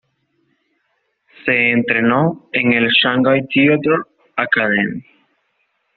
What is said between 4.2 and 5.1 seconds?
Academy".